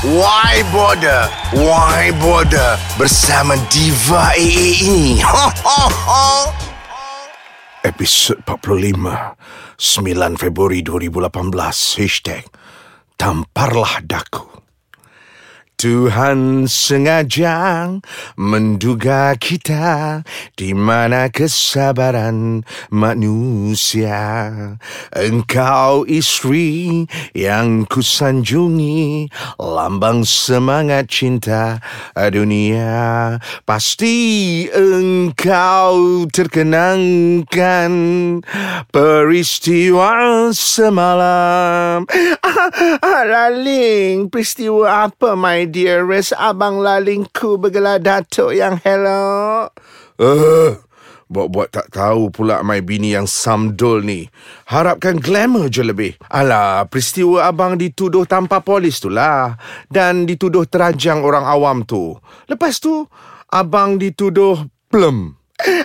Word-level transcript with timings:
Why 0.00 0.64
Border? 0.72 1.28
Why 1.52 2.08
Border? 2.16 2.80
Bersama 2.96 3.52
Diva 3.68 4.32
AA 4.32 4.80
ini. 4.80 5.20
Episod 7.84 8.40
45 8.48 8.96
9 9.76 10.40
Februari 10.40 10.80
2018 10.80 12.00
Hashtag 12.00 12.48
Tamparlah 13.20 14.00
Daku 14.00 14.49
Tuhan 15.80 16.68
sengaja 16.68 17.88
menduga 18.36 19.32
kita 19.40 20.20
di 20.52 20.76
mana 20.76 21.32
kesabaran 21.32 22.68
manusia. 22.92 24.20
Engkau 25.16 26.04
istri 26.04 27.08
yang 27.32 27.88
kusanjungi, 27.88 29.32
lambang 29.56 30.20
semangat 30.28 31.08
cinta 31.08 31.80
dunia. 32.28 33.40
Pasti 33.64 34.68
engkau 34.68 36.28
terkenangkan 36.28 37.92
peristiwa 38.92 40.12
semalam. 40.52 42.04
Ah, 42.44 42.68
ah, 43.00 43.22
Laling, 43.24 44.28
peristiwa 44.28 45.08
apa, 45.08 45.32
my 45.32 45.69
dearest 45.70 46.34
abang 46.34 46.82
lalingku 46.82 47.56
bergelar 47.56 48.02
Datuk 48.02 48.50
yang 48.52 48.82
hello. 48.82 49.70
Uh, 50.18 50.76
buat-buat 51.30 51.70
tak 51.70 51.94
tahu 51.94 52.34
pula 52.34 52.60
my 52.66 52.82
bini 52.82 53.14
yang 53.14 53.30
samdol 53.30 54.02
ni. 54.02 54.26
Harapkan 54.66 55.22
glamour 55.22 55.70
je 55.70 55.86
lebih. 55.86 56.18
Alah, 56.26 56.84
peristiwa 56.90 57.46
abang 57.46 57.78
dituduh 57.78 58.26
tanpa 58.26 58.60
polis 58.60 58.98
tu 58.98 59.08
lah. 59.08 59.54
Dan 59.86 60.26
dituduh 60.26 60.66
terajang 60.66 61.22
orang 61.22 61.46
awam 61.46 61.86
tu. 61.86 62.18
Lepas 62.50 62.82
tu, 62.82 63.06
abang 63.54 63.96
dituduh 63.96 64.66
plum. 64.90 65.38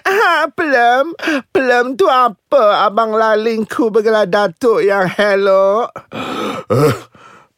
Ah, 0.05 0.47
plum? 0.57 1.13
Plum 1.51 1.99
tu 1.99 2.07
apa? 2.07 2.87
Abang 2.87 3.13
lalingku 3.13 3.91
bergelar 3.91 4.25
Datuk 4.25 4.81
yang 4.81 5.05
hello. 5.13 5.85
Uh, 6.71 6.95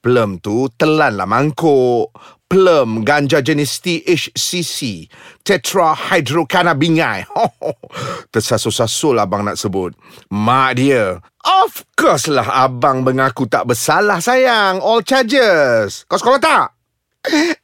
Plum 0.08 0.40
tu 0.40 0.72
telan 0.80 1.20
lah 1.20 1.28
mangkuk. 1.28 2.16
Plum 2.48 3.04
ganja 3.04 3.44
jenis 3.44 3.84
THCC. 3.84 5.12
Tetrahydrocannabinol. 5.44 7.28
Tersasul-sasul 8.32 9.20
abang 9.20 9.44
nak 9.44 9.60
sebut. 9.60 9.92
Mak 10.32 10.80
dia. 10.80 11.20
Of 11.44 11.84
course 12.00 12.32
lah 12.32 12.48
abang 12.48 13.04
mengaku 13.04 13.52
tak 13.52 13.68
bersalah 13.68 14.24
sayang. 14.24 14.80
All 14.80 15.04
charges. 15.04 16.08
Kau 16.08 16.16
sekolah 16.16 16.40
tak? 16.40 16.77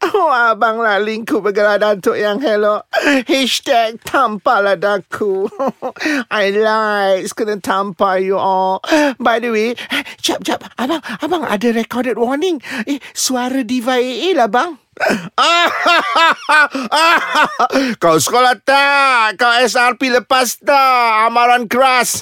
Oh, 0.03 0.29
abang 0.29 0.83
lah 0.83 0.99
lingkup 0.99 1.39
bergerak 1.39 1.79
datuk 1.79 2.19
yang 2.19 2.43
hello. 2.43 2.83
Hashtag 3.23 3.97
tampar 4.03 4.59
lah 4.59 4.75
daku. 4.75 5.47
I 6.29 6.51
like 6.51 7.31
kena 7.31 7.63
tampar 7.63 8.19
you 8.19 8.35
all. 8.35 8.83
By 9.17 9.39
the 9.39 9.55
way, 9.55 9.79
jap, 10.19 10.43
jap. 10.43 10.67
Abang, 10.75 10.99
abang 11.23 11.43
ada 11.47 11.71
recorded 11.71 12.19
warning. 12.19 12.59
Eh, 12.83 12.99
suara 13.15 13.63
diva 13.63 13.95
AA 13.95 14.35
lah 14.35 14.51
bang. 14.51 14.82
Kau 18.01 18.17
sekolah 18.21 18.53
tak? 18.61 19.41
Kau 19.41 19.49
SRP 19.65 20.13
lepas 20.13 20.61
tak? 20.61 21.09
Amaran 21.29 21.65
keras. 21.65 22.21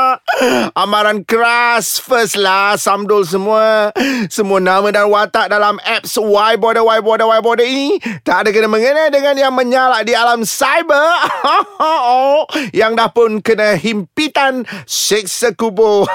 Amaran 0.82 1.26
keras. 1.26 1.98
First 1.98 2.38
lah, 2.38 2.78
samdol 2.78 3.26
semua. 3.26 3.90
Semua 4.30 4.62
nama 4.62 4.86
dan 4.94 5.10
watak 5.10 5.50
dalam 5.50 5.82
apps 5.82 6.14
Y 6.14 6.52
Border, 6.62 6.86
Y 6.86 7.00
Border, 7.02 7.26
Y 7.26 7.40
Border 7.42 7.66
ini 7.66 7.98
tak 8.22 8.46
ada 8.46 8.54
kena 8.54 8.70
mengena 8.70 9.10
dengan 9.10 9.34
yang 9.34 9.54
menyalak 9.54 10.06
di 10.06 10.14
alam 10.14 10.46
cyber. 10.46 11.10
yang 12.78 12.94
dah 12.94 13.10
pun 13.10 13.42
kena 13.42 13.74
himpitan 13.74 14.62
siksa 14.86 15.50
kubur. 15.58 16.06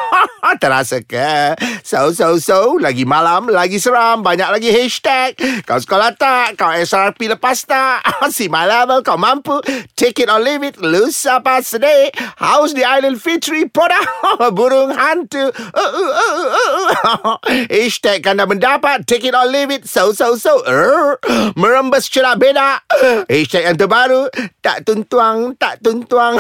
Terasa 0.64 1.04
ke? 1.04 1.60
So, 1.84 2.16
so, 2.16 2.40
so. 2.40 2.80
Lagi 2.80 3.04
malam, 3.04 3.52
lagi 3.52 3.80
seram. 3.80 4.24
Banyak 4.24 4.48
lagi 4.48 4.72
hashtag. 4.72 5.36
Kau 5.74 5.82
sekolah 5.82 6.14
tak? 6.14 6.54
Kau 6.54 6.70
SRP 6.70 7.34
lepas 7.34 7.66
tak? 7.66 8.06
si 8.38 8.46
malam 8.46 8.86
kau 9.02 9.18
mampu. 9.18 9.58
Take 9.98 10.22
it 10.22 10.30
or 10.30 10.38
leave 10.38 10.62
it. 10.62 10.78
Lusa 10.78 11.42
pas 11.42 11.66
sedih. 11.66 12.14
How's 12.38 12.78
the 12.78 12.86
Island 12.86 13.18
Fitri 13.18 13.66
Poda? 13.66 13.98
Burung 14.54 14.94
hantu. 14.94 15.50
Uh, 15.50 15.82
uh, 15.82 16.14
uh, 16.14 16.46
uh, 16.46 16.78
uh. 17.26 17.38
Hashtag 17.74 18.22
kan 18.22 18.38
dah 18.38 18.46
mendapat. 18.46 19.10
Take 19.10 19.26
it 19.26 19.34
or 19.34 19.50
leave 19.50 19.74
it. 19.74 19.90
So, 19.90 20.14
so, 20.14 20.38
so. 20.38 20.62
Uh, 20.62 21.18
merembes 21.58 22.06
celah 22.06 22.38
beda. 22.38 22.78
Hashtag 23.26 23.74
yang 23.74 23.74
terbaru. 23.74 24.30
Tak 24.62 24.86
tuntuang, 24.86 25.58
tak 25.58 25.82
tuntuang. 25.82 26.38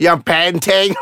yang 0.00 0.24
penting. 0.24 0.96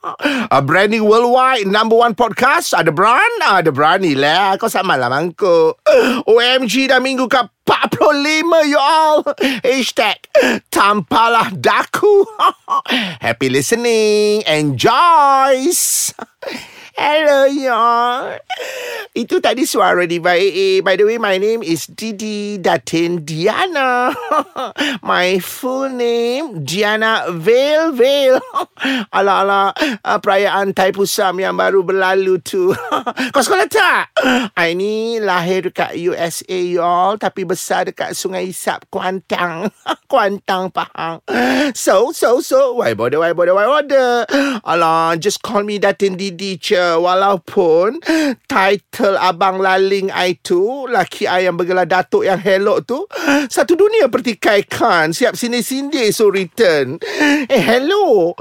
A 0.56 0.62
branding 0.64 1.04
worldwide 1.04 1.68
number 1.68 1.96
one 1.96 2.16
podcast. 2.16 2.72
Ada 2.72 2.88
brand? 2.88 3.36
Ada 3.44 3.68
berani 3.68 4.16
lah. 4.16 4.56
Kau 4.56 4.72
sama 4.72 4.96
lah 4.96 5.12
mangkuk. 5.12 5.76
OMG 6.30 6.88
dah 6.88 7.00
minggu 7.00 7.28
ke 7.28 7.40
45 7.68 8.72
you 8.72 8.80
all. 8.80 9.20
Hashtag 9.66 10.24
tampalah 10.72 11.52
daku. 11.52 12.24
Happy 13.24 13.52
listening. 13.52 14.40
Enjoy. 14.48 15.68
Hello, 17.00 17.48
y'all. 17.48 18.36
Itu 19.16 19.40
tadi 19.40 19.64
suara 19.64 20.04
di 20.04 20.20
AA. 20.20 20.84
By 20.84 21.00
the 21.00 21.08
way, 21.08 21.16
my 21.16 21.40
name 21.40 21.64
is 21.64 21.88
Didi 21.88 22.60
Datin 22.60 23.24
Diana. 23.24 24.12
my 25.02 25.40
full 25.40 25.88
name, 25.88 26.60
Diana 26.60 27.24
Veil 27.32 27.96
Veil. 27.96 28.36
Ala-ala 29.16 29.72
uh, 29.80 30.18
perayaan 30.20 30.76
Taipusam 30.76 31.40
yang 31.40 31.56
baru 31.56 31.80
berlalu 31.80 32.36
tu. 32.44 32.76
Kau 33.34 33.40
sekolah 33.40 33.64
tak? 33.72 34.12
I 34.52 34.76
ni 34.76 35.24
lahir 35.24 35.72
dekat 35.72 35.96
USA, 35.96 36.60
y'all. 36.68 37.16
Tapi 37.16 37.48
besar 37.48 37.88
dekat 37.88 38.12
Sungai 38.12 38.52
Isap, 38.52 38.92
Kuantang. 38.92 39.72
Kuantang, 40.04 40.68
Pahang. 40.68 41.24
So, 41.72 42.12
so, 42.12 42.44
so. 42.44 42.76
Why 42.76 42.92
bother, 42.92 43.24
why 43.24 43.32
bother, 43.32 43.56
why 43.56 43.64
bother? 43.64 44.28
Alah, 44.68 45.16
just 45.16 45.40
call 45.40 45.64
me 45.64 45.80
Datin 45.80 46.20
Didi, 46.20 46.60
walaupun 46.98 48.02
title 48.50 49.14
Abang 49.20 49.62
Laling 49.62 50.10
I 50.10 50.40
tu, 50.40 50.88
laki 50.90 51.28
I 51.28 51.46
yang 51.46 51.54
bergelar 51.60 51.86
Datuk 51.86 52.26
yang 52.26 52.40
hello 52.40 52.80
tu, 52.82 53.06
satu 53.46 53.76
dunia 53.78 54.10
pertikaikan. 54.10 55.14
Siap 55.14 55.36
sini-sini 55.36 56.10
so 56.10 56.32
return. 56.32 56.98
Eh, 57.46 57.62
hello. 57.62 58.34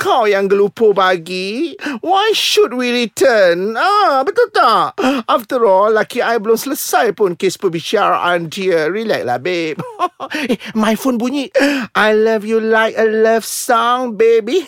Kau 0.00 0.24
yang 0.24 0.48
gelupo 0.50 0.96
bagi. 0.96 1.76
Why 2.00 2.32
should 2.32 2.74
we 2.74 2.90
return? 2.90 3.76
Ah, 3.76 4.24
betul 4.24 4.48
tak? 4.50 4.98
After 5.28 5.62
all, 5.62 5.94
laki 5.94 6.24
I 6.24 6.40
belum 6.40 6.56
selesai 6.56 7.12
pun 7.12 7.36
kes 7.36 7.60
perbicaraan 7.60 8.48
dia. 8.48 8.88
Relax 8.88 9.22
lah, 9.22 9.38
babe. 9.38 9.78
eh, 10.50 10.58
my 10.72 10.96
phone 10.96 11.20
bunyi. 11.20 11.52
I 11.94 12.16
love 12.16 12.48
you 12.48 12.58
like 12.58 12.96
a 12.96 13.06
love 13.06 13.44
song, 13.44 14.16
baby. 14.16 14.64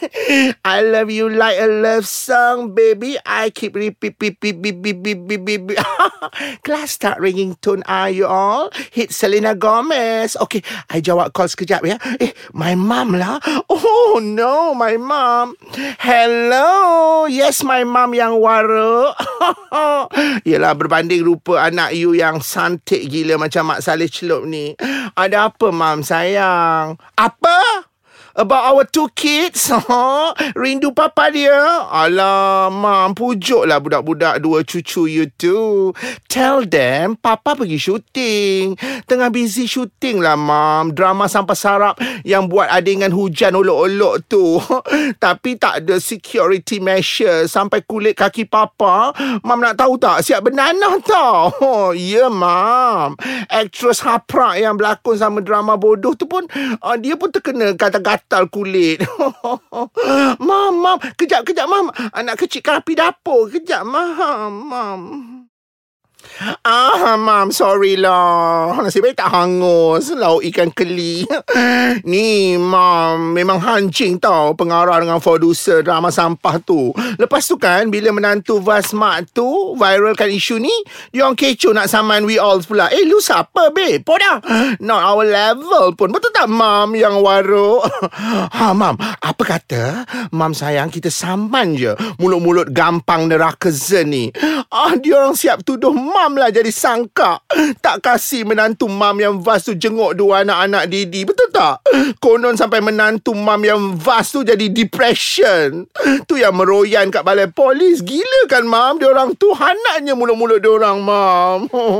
I 0.65 0.85
love 0.85 1.11
you 1.11 1.33
like 1.33 1.57
a 1.57 1.69
love 1.69 2.05
song, 2.05 2.77
baby. 2.77 3.16
I 3.25 3.49
keep 3.51 3.73
repeat, 3.79 4.19
beep, 4.19 4.41
beep, 4.41 4.61
beep, 4.61 4.83
beep, 4.83 4.99
beep, 5.01 5.21
beep, 5.25 5.43
beep, 5.45 5.63
beep. 5.67 5.79
Class 6.67 6.99
start 6.99 7.23
ringing 7.23 7.57
tone, 7.63 7.87
are 7.87 8.11
you 8.11 8.27
all? 8.27 8.69
Hit 8.93 9.15
Selena 9.15 9.55
Gomez. 9.55 10.37
Okay, 10.37 10.61
I 10.91 11.01
jawab 11.01 11.33
call 11.33 11.49
sekejap 11.49 11.87
ya. 11.87 11.97
Eh, 12.21 12.35
my 12.53 12.75
mom 12.75 13.17
lah. 13.17 13.39
Oh 13.77 14.19
no, 14.23 14.73
my 14.73 14.97
mom. 14.97 15.53
Hello. 16.01 17.27
Yes, 17.29 17.61
my 17.61 17.85
mom 17.85 18.17
yang 18.17 18.41
wara. 18.41 19.13
Yelah, 20.49 20.73
berbanding 20.73 21.21
rupa 21.21 21.69
anak 21.69 21.93
you 21.93 22.17
yang 22.17 22.41
santik 22.41 23.05
gila 23.07 23.37
macam 23.37 23.69
Mak 23.69 23.85
Saleh 23.85 24.09
Celup 24.09 24.49
ni. 24.49 24.73
Ada 25.13 25.53
apa, 25.53 25.69
mam 25.69 26.01
sayang? 26.01 26.97
Apa? 27.19 27.86
About 28.37 28.69
our 28.69 28.85
two 28.85 29.09
kids? 29.17 29.73
Rindu 30.61 30.93
papa 30.93 31.33
dia. 31.33 31.57
Alah 31.89 32.69
Mam 32.69 33.17
Pujuklah 33.17 33.81
budak-budak 33.81 34.45
Dua 34.45 34.61
cucu 34.61 35.09
you 35.09 35.33
tu. 35.41 35.97
Tell 36.29 36.69
them 36.69 37.17
Papa 37.17 37.57
pergi 37.57 37.81
syuting 37.81 38.77
Tengah 39.09 39.33
busy 39.33 39.65
syuting 39.65 40.21
lah 40.21 40.37
Mam. 40.37 40.93
Drama 40.93 41.33
sampai 41.33 41.57
sarap 41.57 41.97
Yang 42.29 42.53
buat 42.53 42.69
adingan 42.69 43.09
hujan 43.09 43.57
Olok-olok 43.57 44.29
tu. 44.29 44.61
Tapi 45.25 45.57
tak 45.57 45.89
ada 45.89 45.97
security 45.97 46.77
measure 46.77 47.49
Sampai 47.49 47.89
kulit 47.89 48.21
kaki 48.21 48.45
papa. 48.45 49.17
Mam 49.49 49.65
nak 49.65 49.81
tahu 49.81 49.97
tak 49.97 50.21
Siap 50.21 50.45
bernanah 50.45 51.01
tau? 51.09 51.49
Ya 51.97 52.29
yeah, 52.29 52.29
Mam. 52.29 53.17
Actress 53.49 54.05
haprak 54.05 54.61
Yang 54.61 54.77
berlakon 54.77 55.17
sama 55.17 55.41
drama 55.41 55.81
bodoh 55.81 56.13
tu 56.13 56.29
pun 56.29 56.45
uh, 56.85 56.97
Dia 57.01 57.17
pun 57.17 57.33
terkena 57.33 57.73
kata-kata 57.73 58.26
gatal 58.27 58.51
kulit. 58.51 58.99
mam, 60.43 60.75
mam. 60.83 60.99
Kejap, 61.15 61.47
kejap, 61.47 61.71
mam. 61.71 61.95
Anak 62.11 62.43
kecil 62.43 62.59
kan 62.59 62.83
api 62.83 62.99
dapur. 62.99 63.47
Kejap, 63.47 63.87
mam. 63.87 64.53
Mam. 64.67 65.01
Ah, 66.67 67.15
mam, 67.15 67.49
sorry 67.55 67.97
lah. 67.97 68.75
Nasib 68.83 69.07
baik 69.07 69.17
tak 69.17 69.31
hangus. 69.33 70.13
Lauk 70.13 70.43
ikan 70.53 70.69
keli. 70.75 71.25
Ni, 72.11 72.59
mam, 72.59 73.33
memang 73.33 73.57
hancing 73.63 74.21
tau 74.21 74.53
pengarah 74.53 75.01
dengan 75.01 75.23
producer 75.23 75.81
drama 75.81 76.13
sampah 76.13 76.59
tu. 76.61 76.91
Lepas 77.17 77.47
tu 77.49 77.57
kan, 77.57 77.89
bila 77.89 78.11
menantu 78.11 78.59
Vasmat 78.61 79.31
tu 79.31 79.79
viralkan 79.79 80.29
isu 80.33 80.59
ni, 80.59 80.73
dia 81.15 81.23
orang 81.23 81.39
kecoh 81.39 81.73
nak 81.73 81.87
saman 81.87 82.27
we 82.27 82.37
all 82.37 82.59
pula. 82.61 82.91
Eh, 82.91 83.07
lu 83.07 83.23
siapa, 83.23 83.71
babe? 83.71 84.03
Poda. 84.03 84.43
Not 84.83 85.03
our 85.07 85.25
level 85.25 85.95
pun. 85.95 86.11
Betul 86.11 86.35
tak, 86.35 86.51
mam, 86.51 86.93
yang 86.99 87.23
waruk? 87.23 87.87
ha, 88.59 88.75
mam, 88.75 88.99
apa 89.01 89.43
kata? 89.47 90.05
Mam 90.35 90.53
sayang, 90.53 90.91
kita 90.91 91.09
saman 91.09 91.79
je. 91.79 91.95
Mulut-mulut 92.19 92.75
gampang 92.75 93.31
neraka 93.31 93.71
zen 93.71 94.13
ni. 94.13 94.25
Ah, 94.69 94.93
dia 94.99 95.17
orang 95.17 95.39
siap 95.39 95.63
tuduh 95.63 95.95
mam 95.95 96.16
lah 96.17 96.49
jadi 96.49 96.73
sangka. 96.73 97.45
Tak 97.85 98.01
kasih 98.01 98.49
menantu 98.49 98.89
mam 98.89 99.21
yang 99.21 99.37
vas 99.45 99.69
tu 99.69 99.77
jenguk 99.77 100.17
dua 100.17 100.43
anak-anak 100.43 100.89
Didi. 100.89 101.29
Betul 101.29 101.46
tak? 101.57 101.81
Konon 102.21 102.53
sampai 102.53 102.85
menantu 102.85 103.33
mam 103.33 103.65
yang 103.65 103.81
vas 103.97 104.29
tu 104.29 104.45
jadi 104.45 104.69
depression. 104.69 105.89
Tu 106.29 106.35
yang 106.37 106.53
meroyan 106.53 107.09
kat 107.09 107.25
balai 107.25 107.49
polis. 107.49 108.05
Gila 108.05 108.45
kan 108.45 108.69
mam? 108.69 109.01
Dia 109.01 109.09
orang 109.09 109.33
tu 109.41 109.49
hanaknya 109.57 110.13
mulut-mulut 110.13 110.61
dia 110.61 110.69
orang 110.69 111.01
mam. 111.01 111.59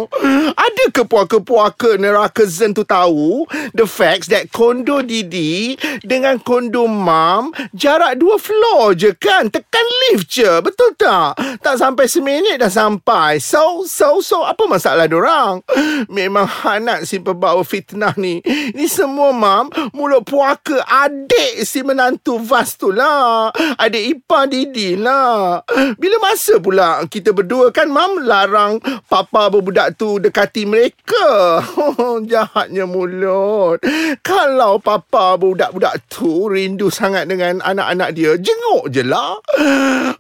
Ada 0.67 0.93
ke 0.93 1.09
puaka-puaka 1.09 1.97
neraka 1.97 2.45
zen 2.45 2.77
tu 2.77 2.85
tahu 2.85 3.49
the 3.73 3.89
facts 3.89 4.29
that 4.29 4.53
kondo 4.53 5.01
Didi 5.01 5.81
dengan 6.05 6.37
kondo 6.37 6.85
mam 6.85 7.57
jarak 7.73 8.21
dua 8.21 8.37
floor 8.37 8.93
je 8.93 9.17
kan? 9.17 9.49
Tekan 9.49 9.87
lift 10.07 10.29
je. 10.29 10.61
Betul 10.61 10.93
tak? 11.01 11.41
Tak 11.65 11.81
sampai 11.81 12.05
seminit 12.05 12.61
dah 12.61 12.69
sampai. 12.69 13.41
So, 13.41 13.89
so, 13.89 14.21
so 14.21 14.45
apa 14.45 14.69
masalah 14.69 15.09
orang? 15.09 15.65
Memang 16.13 16.45
anak 16.67 17.09
si 17.09 17.25
pembawa 17.25 17.65
fitnah 17.65 18.13
ni. 18.21 18.45
Ni 18.77 18.85
semua 18.85 19.33
mam 19.33 19.46
mulut 19.95 20.27
puaka 20.27 20.83
adik 20.85 21.63
si 21.63 21.81
menantu 21.87 22.39
Vas 22.43 22.75
tu 22.75 22.91
lah. 22.93 23.51
Adik 23.79 24.05
ipar 24.19 24.51
Didi 24.51 24.99
lah. 24.99 25.63
Bila 25.97 26.17
masa 26.21 26.59
pula 26.59 27.03
kita 27.07 27.33
berdua 27.33 27.71
kan 27.71 27.89
mam 27.89 28.27
larang 28.27 28.79
papa 29.07 29.49
berbudak 29.49 29.95
tu 29.95 30.19
dekati 30.19 30.67
mereka. 30.67 31.63
Jahatnya 32.31 32.85
mulut. 32.85 33.81
Kalau 34.21 34.83
papa 34.83 35.39
berbudak-budak 35.39 36.11
tu 36.11 36.51
rindu 36.51 36.91
sangat 36.91 37.31
dengan 37.31 37.63
anak-anak 37.63 38.11
dia, 38.13 38.35
jenguk 38.37 38.91
je 38.91 39.03
lah. 39.07 39.39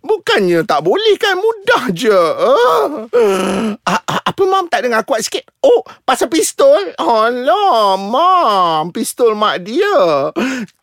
Bukannya 0.00 0.62
tak 0.64 0.86
boleh 0.86 1.14
kan 1.18 1.34
mudah 1.36 1.84
je. 1.90 2.22
Uh 3.12 4.05
apa 4.22 4.42
mam 4.46 4.70
tak 4.70 4.86
dengar 4.86 5.02
kuat 5.02 5.26
sikit? 5.26 5.44
Oh, 5.60 5.82
pasal 6.06 6.30
pistol? 6.30 6.94
Alah, 6.96 7.98
mam. 7.98 8.94
Pistol 8.94 9.34
mak 9.34 9.66
dia. 9.66 10.30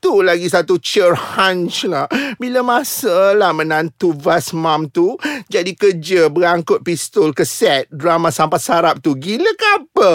Tu 0.03 0.13
lagi 0.19 0.51
satu 0.51 0.75
cheer 0.77 1.15
hunch 1.15 1.87
lah. 1.87 2.11
Bila 2.35 2.59
masa 2.59 3.31
lah 3.31 3.55
menantu 3.55 4.11
Vas 4.11 4.51
mam 4.51 4.91
tu 4.91 5.15
jadi 5.47 5.71
kerja 5.77 6.27
berangkut 6.27 6.83
pistol 6.83 7.31
ke 7.31 7.47
set 7.47 7.87
drama 7.87 8.27
sampah 8.33 8.59
sarap 8.59 8.99
tu. 8.99 9.15
Gila 9.15 9.51
ke 9.55 9.67
apa? 9.79 10.11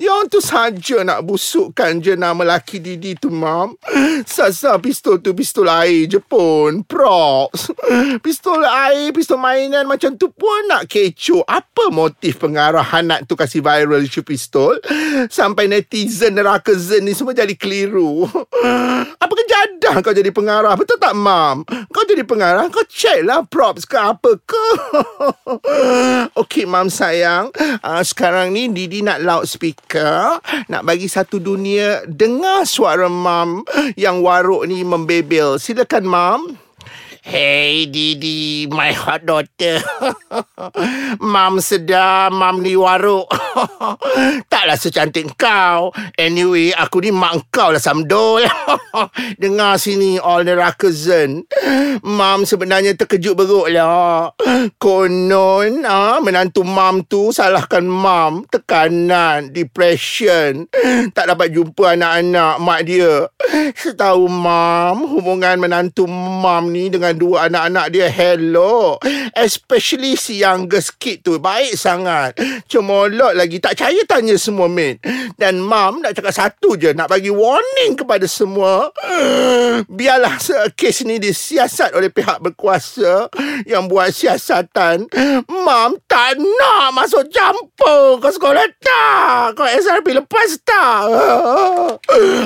Yang 0.00 0.22
tu 0.32 0.38
saja 0.40 1.04
nak 1.04 1.26
busukkan 1.28 2.00
je 2.00 2.16
nama 2.16 2.56
laki 2.56 2.80
Didi 2.80 3.18
tu, 3.18 3.28
mam. 3.28 3.76
Sasa 4.24 4.80
pistol 4.80 5.20
tu 5.20 5.36
pistol 5.36 5.68
air 5.68 6.08
je 6.08 6.22
pun. 6.22 6.80
Props. 6.86 7.74
Pistol 8.24 8.64
air, 8.64 9.12
pistol 9.12 9.36
mainan 9.36 9.84
macam 9.84 10.16
tu 10.16 10.32
pun 10.32 10.70
nak 10.70 10.88
kecoh. 10.88 11.44
Apa 11.44 11.92
motif 11.92 12.40
pengarah 12.56 12.88
anak 12.88 13.28
tu 13.28 13.36
kasih 13.36 13.60
viral 13.60 14.00
isu 14.00 14.24
pistol 14.24 14.80
sampai 15.28 15.68
netizen 15.68 16.32
neraka 16.32 16.72
zen 16.72 17.04
ni 17.04 17.12
semua 17.12 17.36
jadi 17.36 17.52
keliru. 17.52 18.24
Apa 19.20 19.28
kejadah 19.28 20.00
kau 20.00 20.16
jadi 20.16 20.32
pengarah? 20.32 20.72
Betul 20.72 20.96
tak, 20.96 21.12
Mam? 21.12 21.68
Kau 21.92 22.08
jadi 22.08 22.24
pengarah, 22.24 22.72
kau 22.72 22.80
check 22.88 23.20
lah 23.28 23.44
props 23.44 23.84
ke 23.84 24.00
apa 24.00 24.40
ke. 24.40 24.66
Okey, 26.40 26.64
Mam 26.64 26.88
sayang. 26.88 27.52
Uh, 27.84 28.00
sekarang 28.00 28.56
ni 28.56 28.72
Didi 28.72 29.04
nak 29.04 29.20
loudspeaker. 29.20 30.40
Nak 30.72 30.80
bagi 30.80 31.12
satu 31.12 31.36
dunia 31.36 32.08
dengar 32.08 32.64
suara 32.64 33.12
Mam 33.12 33.68
yang 34.00 34.24
waruk 34.24 34.64
ni 34.64 34.80
membebel. 34.80 35.60
Silakan, 35.60 36.08
Mam. 36.08 36.40
Hey 37.26 37.90
Didi, 37.90 38.70
my 38.70 38.94
hot 38.94 39.26
daughter. 39.26 39.82
mam 41.34 41.58
sedar, 41.58 42.30
mam 42.30 42.62
ni 42.62 42.78
waruk. 42.78 43.26
Taklah 44.52 44.78
secantik 44.78 45.34
kau. 45.34 45.90
Anyway, 46.14 46.70
aku 46.70 47.02
ni 47.02 47.10
mak 47.10 47.50
kau 47.50 47.74
lah 47.74 47.82
Samdol. 47.82 48.46
Dengar 49.42 49.74
sini 49.82 50.22
all 50.22 50.46
the 50.46 50.54
rakazen. 50.54 51.42
Mam 52.06 52.46
sebenarnya 52.46 52.94
terkejut 52.94 53.34
beruk 53.34 53.74
lah. 53.74 54.30
Konon, 54.78 55.82
ah, 55.82 56.22
menantu 56.22 56.62
mam 56.62 57.02
tu 57.10 57.34
salahkan 57.34 57.82
mam. 57.90 58.46
Tekanan, 58.46 59.50
depression. 59.50 60.70
Tak 61.10 61.26
dapat 61.34 61.50
jumpa 61.50 61.98
anak-anak 61.98 62.62
mak 62.62 62.86
dia. 62.86 63.26
Setahu 63.74 64.30
mam, 64.30 65.10
hubungan 65.10 65.58
menantu 65.58 66.06
mam 66.06 66.70
ni 66.70 66.86
dengan 66.86 67.15
dua 67.16 67.48
anak-anak 67.48 67.86
dia 67.92 68.08
hello. 68.12 69.00
Especially 69.32 70.16
si 70.16 70.44
youngest 70.44 71.00
kid 71.00 71.24
tu 71.24 71.40
baik 71.40 71.76
sangat. 71.76 72.36
Cemolot 72.68 73.32
lagi 73.32 73.56
tak 73.56 73.76
percaya 73.78 74.02
tanya 74.04 74.36
semua 74.36 74.68
mate 74.68 75.00
dan 75.40 75.60
mam 75.60 76.02
nak 76.02 76.12
cakap 76.12 76.34
satu 76.34 76.76
je 76.76 76.92
nak 76.92 77.08
bagi 77.08 77.32
warning 77.32 77.96
kepada 77.96 78.28
semua. 78.28 78.92
Biarlah 79.86 80.36
kes 80.74 81.06
ni 81.06 81.16
disiasat 81.22 81.94
oleh 81.94 82.10
pihak 82.12 82.42
berkuasa 82.42 83.32
yang 83.64 83.86
buat 83.86 84.12
siasatan. 84.12 85.08
Mam 85.46 85.96
tak 86.10 86.36
nak 86.36 86.92
masuk 86.92 87.30
campur. 87.32 88.18
Ke 88.20 88.28
sekolah 88.34 88.66
tak? 88.82 89.56
Kau 89.56 89.64
SRP 89.64 90.12
lepas 90.18 90.50
tak? 90.66 91.08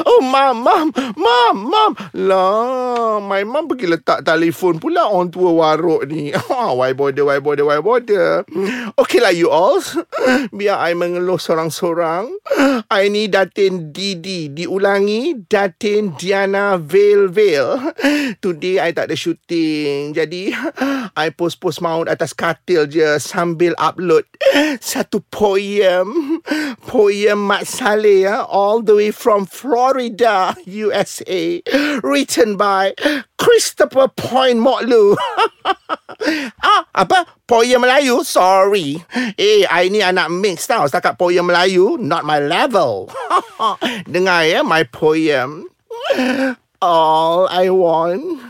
Oh 0.05 0.21
mam 0.21 0.61
mam 0.61 0.87
mam 1.17 1.57
mam. 1.57 1.93
Lah 2.15 3.17
my 3.25 3.43
mom 3.49 3.65
pergi 3.65 3.89
letak 3.89 4.21
telefon 4.21 4.60
telefon 4.61 4.77
pula 4.77 5.09
orang 5.09 5.33
tua 5.33 5.57
waruk 5.57 6.05
ni. 6.05 6.37
why 6.77 6.93
bother, 6.93 7.25
why 7.25 7.41
bother, 7.41 7.65
why 7.65 7.81
bother. 7.81 8.45
Okay 9.01 9.17
lah 9.17 9.33
you 9.33 9.49
all. 9.49 9.81
Biar 10.57 10.77
I 10.77 10.93
mengeluh 10.93 11.41
sorang-sorang. 11.41 12.29
I 12.93 13.09
ni 13.09 13.33
Datin 13.33 13.89
Didi. 13.89 14.53
Diulangi 14.53 15.49
Datin 15.49 16.13
Diana 16.21 16.77
Veil 16.77 17.33
Veil. 17.33 17.81
Today 18.45 18.85
I 18.85 18.93
tak 18.93 19.09
ada 19.09 19.17
shooting. 19.17 20.13
Jadi 20.13 20.53
I 21.17 21.33
post-post 21.33 21.81
maut 21.81 22.13
atas 22.13 22.37
katil 22.37 22.85
je 22.85 23.17
sambil 23.17 23.73
upload 23.81 24.29
satu 24.85 25.25
poem. 25.33 26.37
Poem 26.85 27.39
Mat 27.49 27.65
Saleh 27.65 28.29
ya. 28.29 28.45
All 28.45 28.85
the 28.85 28.93
way 28.93 29.09
from 29.09 29.49
Florida, 29.49 30.53
USA. 30.69 31.65
Written 32.05 32.61
by 32.61 32.93
Christopher 33.41 34.13
Point 34.13 34.61
Moklu. 34.61 35.17
ah, 36.61 36.83
apa? 36.93 37.25
Poem 37.49 37.81
Melayu? 37.81 38.21
Sorry. 38.21 39.01
Eh, 39.41 39.65
I 39.65 39.89
ni 39.89 40.05
anak 40.05 40.29
mix 40.29 40.69
tau. 40.69 40.85
Setakat 40.85 41.17
poem 41.17 41.49
Melayu, 41.49 41.97
not 41.97 42.29
my 42.29 42.37
level. 42.37 43.09
Dengar 44.13 44.45
ya, 44.45 44.61
my 44.61 44.85
poem. 44.85 45.65
All 46.85 47.49
I 47.49 47.73
want 47.73 48.50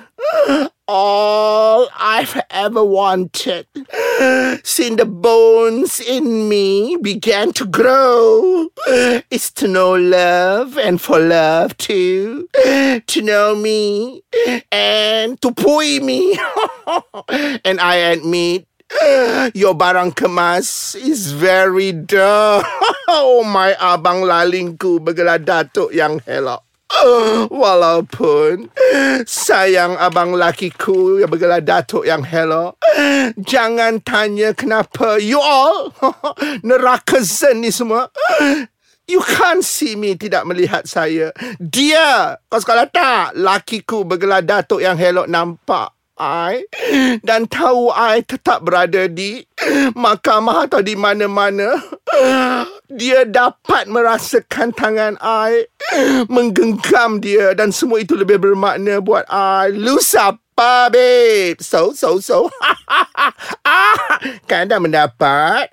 all 0.88 1.88
I've 1.96 2.40
ever 2.50 2.84
wanted. 2.84 3.66
Since 4.64 4.96
the 4.96 5.06
bones 5.06 6.00
in 6.00 6.48
me 6.48 6.96
began 6.96 7.52
to 7.54 7.64
grow, 7.64 8.68
is 9.30 9.50
to 9.52 9.68
know 9.68 9.94
love 9.94 10.76
and 10.78 11.00
for 11.00 11.18
love 11.18 11.76
too, 11.78 12.48
to 12.54 13.22
know 13.22 13.54
me 13.54 14.22
and 14.72 15.40
to 15.42 15.50
pui 15.52 16.02
me. 16.02 16.38
and 17.64 17.80
I 17.80 17.96
admit 18.10 18.66
Your 19.54 19.78
barang 19.78 20.10
kemas 20.18 20.98
is 20.98 21.30
very 21.30 21.94
dull. 21.94 22.66
oh 23.08 23.46
my 23.46 23.78
abang 23.78 24.26
lalingku 24.26 24.98
bergelar 24.98 25.38
datuk 25.38 25.94
yang 25.94 26.18
helok. 26.90 27.48
Walaupun 27.62 28.68
sayang 29.26 29.96
abang 29.96 30.34
lakiku 30.34 31.20
yang 31.22 31.30
bergelar 31.30 31.62
Datuk 31.62 32.06
yang 32.06 32.22
hello, 32.26 32.74
jangan 33.38 34.02
tanya 34.02 34.52
kenapa 34.52 35.20
you 35.22 35.38
all 35.38 35.94
neraka 36.66 37.22
zen 37.22 37.62
ni 37.62 37.70
semua. 37.70 38.10
You 39.10 39.18
can't 39.26 39.66
see 39.66 39.98
me 39.98 40.14
tidak 40.14 40.46
melihat 40.46 40.86
saya. 40.86 41.34
Dia, 41.58 42.38
kau 42.46 42.62
sekolah 42.62 42.86
tak? 42.94 43.34
Lakiku 43.34 44.06
bergelar 44.06 44.46
Datuk 44.46 44.78
yang 44.78 44.94
hello 44.94 45.26
nampak. 45.26 45.90
I 46.20 46.68
dan 47.24 47.48
tahu 47.48 47.88
I 47.96 48.20
tetap 48.20 48.60
berada 48.60 49.08
di 49.08 49.40
mahkamah 49.96 50.68
atau 50.68 50.84
di 50.84 50.92
mana-mana. 50.92 51.80
Dia 52.90 53.22
dapat 53.22 53.86
merasakan 53.86 54.74
tangan 54.74 55.14
I 55.22 55.62
menggenggam 56.26 57.22
dia 57.22 57.54
dan 57.54 57.70
semua 57.70 58.02
itu 58.02 58.18
lebih 58.18 58.42
bermakna 58.42 58.98
buat 58.98 59.30
I. 59.30 59.70
Lu 59.70 60.02
siapa, 60.02 60.42
babe? 60.60 61.56
So, 61.64 61.96
so, 61.96 62.20
so. 62.20 62.52
ah, 63.64 64.20
kan 64.44 64.68
dah 64.68 64.76
mendapat. 64.76 65.72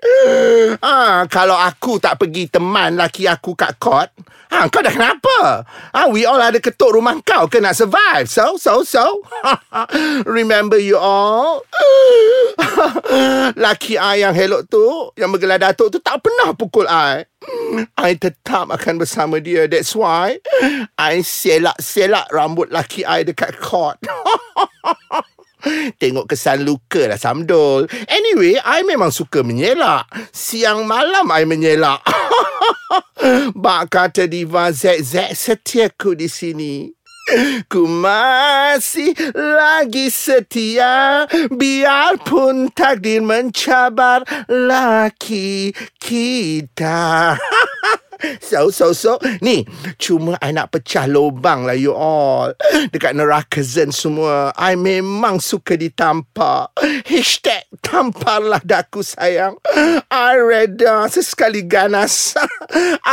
Ah, 0.80 1.28
kalau 1.28 1.56
aku 1.60 2.00
tak 2.00 2.16
pergi 2.16 2.48
teman 2.48 2.96
laki 2.96 3.28
aku 3.28 3.52
kat 3.52 3.76
court, 3.76 4.08
Ha, 4.48 4.64
kau 4.72 4.80
dah 4.80 4.88
kenapa? 4.88 5.60
Ha, 5.92 6.08
we 6.08 6.24
all 6.24 6.40
ada 6.40 6.56
ketuk 6.56 6.96
rumah 6.96 7.20
kau 7.20 7.52
ke 7.52 7.60
nak 7.60 7.76
survive. 7.76 8.24
So, 8.32 8.56
so, 8.56 8.80
so. 8.80 9.20
Remember 10.24 10.80
you 10.80 10.96
all? 10.96 11.60
Laki 13.62 14.00
I 14.00 14.24
yang 14.24 14.32
hello 14.32 14.64
tu, 14.64 15.12
yang 15.20 15.28
bergelar 15.36 15.60
datuk 15.60 15.92
tu 15.92 16.00
tak 16.00 16.24
pernah 16.24 16.56
pukul 16.56 16.88
I. 16.88 17.28
I 17.98 18.18
tetap 18.18 18.72
akan 18.72 18.94
bersama 18.98 19.38
dia. 19.38 19.70
That's 19.70 19.94
why 19.94 20.42
I 20.98 21.22
selak-selak 21.22 22.32
rambut 22.34 22.72
laki 22.74 23.06
I 23.06 23.22
dekat 23.22 23.58
court. 23.62 24.02
Tengok 26.00 26.30
kesan 26.30 26.62
luka 26.62 27.10
lah 27.10 27.18
Samdol. 27.18 27.90
Anyway, 28.06 28.58
I 28.62 28.86
memang 28.86 29.10
suka 29.10 29.42
menyelak. 29.42 30.06
Siang 30.30 30.86
malam 30.86 31.26
I 31.34 31.42
menyelak. 31.42 32.02
Bak 33.64 33.90
kata 33.90 34.30
Diva 34.30 34.70
ZZ 34.70 35.34
setiaku 35.34 36.14
di 36.14 36.30
sini. 36.30 36.86
Ku 37.68 37.84
masih 37.84 39.12
lagi 39.36 40.08
setia 40.08 41.28
Biarpun 41.52 42.72
takdir 42.72 43.20
mencabar 43.20 44.24
laki 44.48 45.76
kita 46.00 47.36
So, 48.42 48.70
so, 48.74 48.90
so. 48.90 49.18
Ni, 49.38 49.62
cuma 49.94 50.34
I 50.42 50.50
nak 50.50 50.74
pecah 50.74 51.06
lubang 51.06 51.70
lah 51.70 51.78
you 51.78 51.94
all. 51.94 52.50
Dekat 52.90 53.14
neraka 53.14 53.62
zen 53.62 53.94
semua. 53.94 54.50
I 54.58 54.74
memang 54.74 55.38
suka 55.38 55.78
ditampar. 55.78 56.74
Hashtag 57.06 57.70
tamparlah 57.78 58.58
daku 58.66 59.06
sayang. 59.06 59.54
I 60.10 60.34
reda 60.34 61.06
sesekali 61.06 61.62
ganas. 61.62 62.34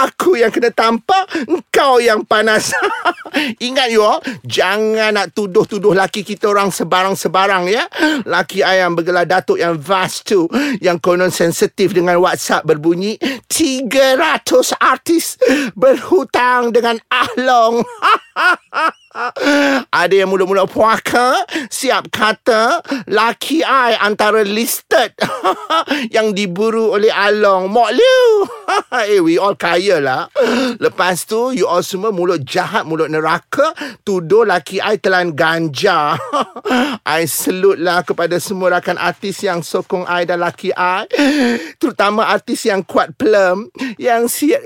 Aku 0.07 0.35
yang 0.35 0.51
kena 0.51 0.71
tampar, 0.71 1.23
kau 1.71 2.03
yang 2.03 2.27
panas. 2.27 2.75
Ingat 3.67 3.87
you 3.91 4.03
all, 4.03 4.19
jangan 4.43 5.15
nak 5.15 5.31
tuduh-tuduh 5.31 5.95
laki 5.95 6.27
kita 6.27 6.51
orang 6.51 6.71
sebarang-sebarang 6.71 7.63
ya. 7.71 7.83
Laki 8.27 8.59
ayam 8.63 8.95
bergelar 8.99 9.23
datuk 9.23 9.59
yang 9.59 9.79
vast 9.79 10.27
tu. 10.27 10.47
Yang 10.83 10.97
konon 10.99 11.31
sensitif 11.31 11.95
dengan 11.95 12.19
WhatsApp 12.19 12.67
berbunyi 12.67 13.15
300 13.47 14.75
artis 14.79 15.39
berhutang 15.75 16.75
dengan 16.75 16.99
Ahlong. 17.07 17.83
Ada 20.03 20.11
yang 20.23 20.29
mula-mula 20.31 20.67
puaka 20.67 21.39
Siap 21.71 22.11
kata 22.11 22.83
Laki 23.07 23.63
I 23.63 23.95
antara 24.03 24.43
listed 24.43 25.15
Yang 26.15 26.27
diburu 26.35 26.99
oleh 26.99 27.11
Along. 27.11 27.71
Mok 27.71 27.89
Liu 27.95 28.27
Eh 29.07 29.23
we 29.23 29.39
all 29.39 29.55
kaya 29.55 30.03
lah. 30.03 30.27
Lepas 30.83 31.23
tu 31.23 31.55
You 31.55 31.63
all 31.69 31.85
semua 31.85 32.11
mulut 32.11 32.43
jahat 32.43 32.83
Mulut 32.83 33.07
neraka 33.07 33.71
Tuduh 34.03 34.43
laki 34.43 34.83
I 34.83 34.99
telan 34.99 35.31
ganja. 35.31 36.19
I 37.07 37.23
salute 37.29 37.79
lah 37.79 38.03
kepada 38.03 38.35
semua 38.41 38.75
rakan 38.75 38.99
artis 38.99 39.39
Yang 39.45 39.63
sokong 39.63 40.03
I 40.11 40.27
dan 40.27 40.43
laki 40.43 40.75
I 40.75 41.07
Terutama 41.81 42.27
artis 42.27 42.67
yang 42.67 42.83
kuat 42.83 43.15
plum 43.15 43.71
Yang 43.95 44.23
siap 44.43 44.61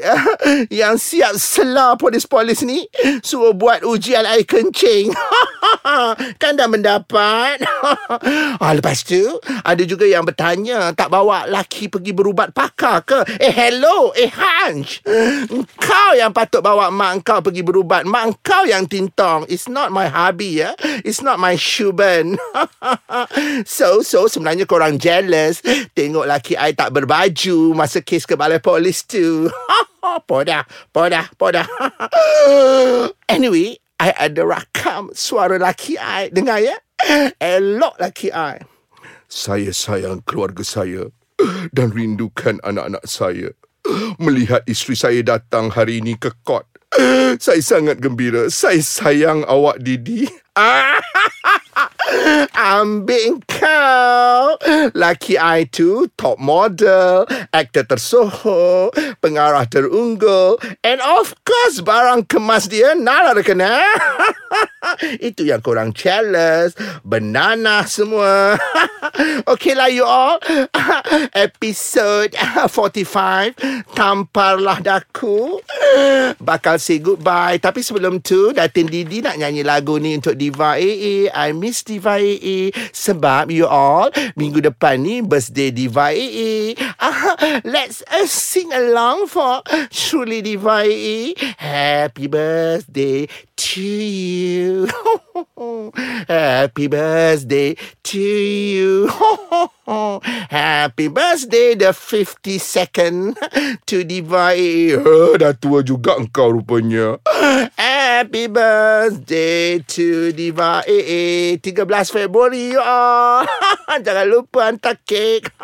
Yang 0.73 0.95
siap 0.97 1.33
selah 1.37 1.93
polis-polis 1.99 2.65
ni. 2.65 2.87
Suruh 3.21 3.53
buat 3.53 3.85
ujian 3.85 4.25
I 4.25 4.38
kencing. 4.43 5.11
kan 6.41 6.53
dah 6.55 6.67
mendapat. 6.67 7.61
ah, 8.63 8.73
lepas 8.73 9.03
tu, 9.03 9.39
ada 9.63 9.83
juga 9.85 10.05
yang 10.05 10.25
bertanya, 10.25 10.91
tak 10.93 11.11
bawa 11.11 11.47
laki 11.47 11.87
pergi 11.91 12.11
berubat 12.11 12.51
pakar 12.51 13.03
ke? 13.05 13.19
Eh, 13.39 13.51
hello, 13.51 14.11
eh, 14.15 14.29
Hanj. 14.29 15.03
Kau 15.79 16.11
yang 16.15 16.31
patut 16.35 16.59
bawa 16.63 16.91
mak 16.91 17.23
kau 17.23 17.39
pergi 17.43 17.61
berubat. 17.63 18.03
Mak 18.05 18.43
kau 18.43 18.63
yang 18.65 18.85
tintong. 18.85 19.45
It's 19.49 19.67
not 19.67 19.93
my 19.93 20.07
hobby, 20.07 20.61
ya. 20.63 20.75
It's 21.03 21.23
not 21.23 21.41
my 21.41 21.55
shuban. 21.55 22.35
so, 23.65 24.01
so, 24.03 24.27
sebenarnya 24.27 24.65
korang 24.69 24.99
jealous. 25.01 25.61
Tengok 25.93 26.27
laki 26.27 26.53
I 26.55 26.75
tak 26.75 26.93
berbaju 26.93 27.73
masa 27.73 28.03
kes 28.03 28.25
ke 28.27 28.35
balai 28.35 28.61
polis 28.61 29.03
tu. 29.05 29.47
podah, 30.29 30.63
podah, 30.95 31.27
podah. 31.35 31.67
anyway, 33.27 33.75
I 33.99 34.15
ada 34.15 34.47
rakam 34.47 35.11
suara 35.11 35.59
laki 35.59 35.99
I. 35.99 36.31
Dengar 36.31 36.63
ya. 36.63 36.79
Elok 37.35 37.99
laki 37.99 38.31
I. 38.31 38.63
Saya 39.27 39.75
sayang 39.75 40.23
keluarga 40.23 40.63
saya 40.63 41.11
dan 41.75 41.91
rindukan 41.91 42.63
anak-anak 42.63 43.03
saya. 43.03 43.51
Melihat 44.15 44.63
isteri 44.71 44.95
saya 44.95 45.19
datang 45.19 45.67
hari 45.67 45.99
ini 45.99 46.15
ke 46.15 46.31
kot. 46.47 46.63
Saya 47.43 47.61
sangat 47.61 47.99
gembira. 47.99 48.47
Saya 48.47 48.79
sayang 48.79 49.43
awak 49.45 49.83
Didi. 49.83 50.25
Ambil 52.53 53.41
kau 53.45 54.57
Laki 54.93 55.35
I 55.39 55.65
tu 55.69 56.09
Top 56.15 56.41
model 56.41 57.23
Aktor 57.53 57.85
tersohor 57.85 58.91
Pengarah 59.23 59.65
terunggul. 59.67 60.59
And 60.83 60.99
of 60.99 61.35
course 61.43 61.81
Barang 61.83 62.25
kemas 62.25 62.67
dia 62.67 62.95
Nala 62.95 63.33
ada 63.37 63.43
kena. 63.45 63.79
Itu 65.27 65.45
yang 65.45 65.61
korang 65.61 65.93
jealous 65.93 66.73
Banana 67.05 67.85
semua. 67.85 68.55
Okay 69.49 69.75
lah 69.75 69.91
you 69.91 70.05
all. 70.05 70.39
Episode 71.35 72.31
45 72.35 73.91
Tamparlah 73.91 74.79
daku. 74.79 75.59
Bakal 76.39 76.79
say 76.79 77.03
goodbye. 77.03 77.59
Tapi 77.59 77.83
sebelum 77.83 78.23
tu 78.23 78.55
Datin 78.55 78.87
Didi 78.87 79.19
nak 79.19 79.35
nyanyi 79.35 79.67
lagu 79.67 79.99
ni 79.99 80.15
Untuk 80.15 80.39
Diva 80.39 80.79
AA 80.79 81.31
I 81.31 81.51
miss 81.51 81.83
Diva 81.83 81.98
AA 82.07 82.71
Sebab 82.95 83.51
you 83.51 83.67
all 83.67 84.07
Minggu 84.39 84.63
depan 84.63 85.03
ni 85.03 85.19
Birthday 85.19 85.73
Diva 85.73 86.15
AA 86.15 86.77
Let's 87.67 88.05
uh, 88.07 88.23
sing 88.29 88.71
along 88.71 89.27
For 89.27 89.59
Truly 89.91 90.39
Diva 90.39 90.87
AA 90.87 91.35
Happy 91.59 92.27
birthday 92.27 93.27
to 93.59 93.81
you. 93.81 94.87
Happy 96.27 96.87
birthday 96.87 97.75
to 98.03 98.19
you 98.19 99.09
Happy 100.53 101.09
birthday 101.09 101.73
the 101.73 101.89
52nd 101.89 103.33
to 103.89 104.05
Diva 104.05 104.53
uh, 104.53 105.33
Dah 105.33 105.53
tua 105.57 105.81
juga 105.81 106.13
engkau 106.13 106.61
rupanya. 106.61 107.17
Happy 107.73 108.45
birthday 108.45 109.81
to 109.81 110.29
Diva 110.29 110.85
AA 110.85 111.57
13 111.57 112.13
Februari 112.13 112.77
you 112.77 112.81
all. 112.81 113.49
Jangan 114.05 114.27
lupa 114.29 114.69
hantar 114.69 115.01
kek. 115.01 115.49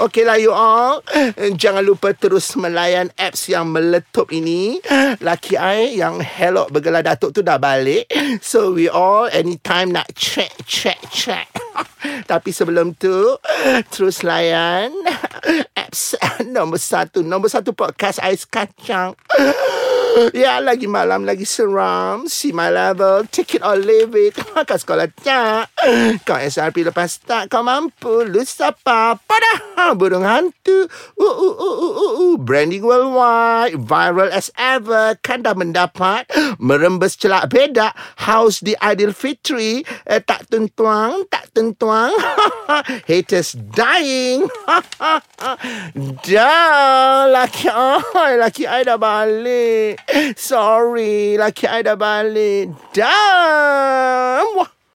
Okay 0.00 0.24
lah 0.24 0.40
you 0.40 0.54
all. 0.54 1.04
Jangan 1.36 1.84
lupa 1.84 2.16
terus 2.16 2.56
melayan 2.56 3.12
apps 3.20 3.52
yang 3.52 3.68
meletup 3.68 4.32
ini. 4.32 4.80
Laki 5.20 5.60
I 5.60 5.92
yang 5.92 6.24
hello 6.24 6.72
bergelar 6.72 7.04
datuk 7.04 7.36
tu 7.36 7.44
dah 7.44 7.60
balik. 7.60 8.08
So 8.40 8.72
we 8.72 8.88
all 8.88 9.28
anytime 9.28 9.92
nak 9.92 10.08
check 10.16 10.56
check 10.64 10.96
check 11.12 11.59
Tapi 12.30 12.50
sebelum 12.50 12.96
tu 12.96 13.12
Terus 13.92 14.22
layan 14.22 14.92
Apps 15.74 16.14
nombor 16.54 16.78
satu. 16.78 17.24
Nombor 17.26 17.50
satu 17.50 17.74
podcast 17.74 18.22
Ais 18.22 18.46
Kacang 18.46 19.16
Ya 20.36 20.58
lagi 20.62 20.86
malam 20.86 21.24
lagi 21.24 21.46
seram. 21.46 22.26
See 22.26 22.52
my 22.54 22.70
level. 22.70 23.26
Take 23.28 23.58
it 23.58 23.62
or 23.62 23.76
leave 23.78 24.14
it. 24.16 24.36
Kau 24.68 24.76
sekolah 24.78 25.10
tak 25.22 25.70
Kau 26.26 26.38
SRP 26.38 26.86
lepas 26.86 27.20
tak 27.22 27.50
Kau 27.50 27.62
mampu. 27.64 28.26
Lu 28.26 28.42
siapa 28.42 29.18
Pada 29.18 29.52
Burung 29.96 30.26
hantu. 30.26 30.86
Uh, 31.16 31.24
uh, 31.24 31.54
uh, 31.56 31.76
uh, 31.80 31.94
uh, 31.94 32.12
uh. 32.20 32.34
Branding 32.38 32.84
worldwide. 32.84 33.76
Viral 33.78 34.30
as 34.30 34.50
ever. 34.58 35.16
Kan 35.22 35.46
dah 35.46 35.54
mendapat 35.56 36.28
Merembes 36.60 37.16
celak 37.16 37.50
beda. 37.52 37.92
House 38.26 38.62
di 38.62 38.76
Aidilfitri 38.76 39.82
eh, 40.06 40.20
Tak 40.22 40.50
tentuang 40.50 41.26
Tak 41.28 41.54
tentuang. 41.54 42.12
Haters 43.10 43.56
dying. 43.56 44.46
Dah 46.24 47.26
Laki 47.30 47.68
I 47.70 48.32
Laki 48.38 48.64
I 48.66 48.82
dah 48.86 48.98
balik 49.00 49.99
Sorry, 50.36 51.36
laki 51.36 51.68
I 51.68 51.82
dah 51.82 51.96
balik. 51.96 52.74
Damn! 52.92 54.79